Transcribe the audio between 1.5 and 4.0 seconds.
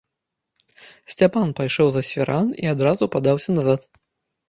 пайшоў за свіран і адразу падаўся назад.